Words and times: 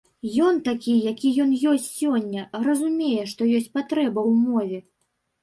Ён 0.43 0.55
такі, 0.69 0.95
які 1.11 1.29
ён 1.43 1.51
ёсць 1.73 1.85
сёння, 1.99 2.47
разумее, 2.69 3.19
што 3.35 3.51
ёсць 3.61 3.71
патрэба 3.79 4.19
ў 4.33 4.43
мове. 4.49 4.79